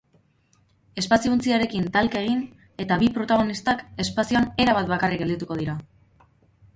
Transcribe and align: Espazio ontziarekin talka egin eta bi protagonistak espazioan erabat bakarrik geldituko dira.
Espazio 1.01 1.33
ontziarekin 1.33 1.89
talka 1.97 2.23
egin 2.25 2.41
eta 2.85 2.97
bi 3.03 3.09
protagonistak 3.17 3.83
espazioan 4.05 4.49
erabat 4.65 4.89
bakarrik 4.93 5.23
geldituko 5.25 5.59
dira. 5.61 5.77